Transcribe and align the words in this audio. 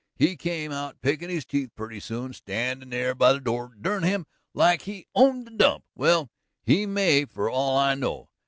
He 0.15 0.35
come 0.35 0.71
out 0.71 0.99
pickin' 1.03 1.29
his 1.29 1.45
teeth 1.45 1.69
purty 1.75 1.99
soon, 1.99 2.33
standin' 2.33 2.89
there 2.89 3.13
by 3.13 3.33
the 3.33 3.39
door, 3.39 3.75
dern 3.79 4.01
him, 4.01 4.25
like 4.51 4.81
he 4.81 5.05
owned 5.13 5.45
the 5.45 5.51
dump. 5.51 5.83
Well, 5.93 6.31
he 6.63 6.87
may, 6.87 7.25
for 7.25 7.51
all 7.51 7.77
I 7.77 7.93
know. 7.93 8.27